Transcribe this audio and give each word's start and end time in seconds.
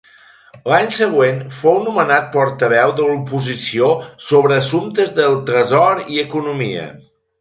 L'any 0.71 0.87
següent 0.99 1.35
fou 1.57 1.77
nomenat 1.89 2.31
portaveu 2.35 2.93
de 3.01 3.05
l'oposició 3.09 3.91
sobre 4.29 4.57
assumptes 4.65 5.15
del 5.21 5.39
tresor 5.51 6.03
i 6.17 6.23
economia. 6.27 6.89